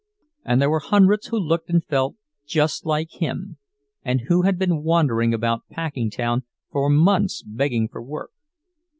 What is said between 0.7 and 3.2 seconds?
were hundreds who looked and felt just like